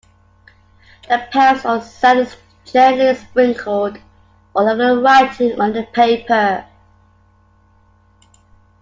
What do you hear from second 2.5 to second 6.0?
gently sprinkled all over the writing on the